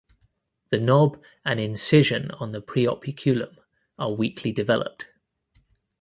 The 0.71 0.79
knob 0.79 1.21
and 1.45 1.59
incision 1.59 2.31
on 2.31 2.53
the 2.53 2.59
preoperculum 2.63 3.57
are 3.99 4.11
weakly 4.11 4.51
developed. 4.51 5.05